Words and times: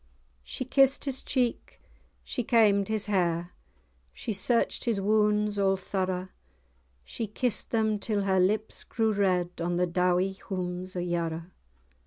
She 0.41 0.65
kissed 0.65 1.05
his 1.05 1.21
cheek, 1.21 1.79
she 2.23 2.43
kaim'd 2.43 2.87
his 2.87 3.05
hair, 3.05 3.53
She 4.11 4.33
searched 4.33 4.85
his 4.85 4.99
wounds 4.99 5.59
all 5.59 5.77
thorough, 5.77 6.29
She 7.03 7.27
kiss'd 7.27 7.69
them 7.69 7.99
till 7.99 8.21
her 8.23 8.39
lips 8.39 8.83
grew 8.83 9.13
red, 9.13 9.51
On 9.61 9.77
the 9.77 9.85
dowie 9.85 10.39
houms 10.47 10.95
of 10.95 11.03
Yarrow. 11.03 11.43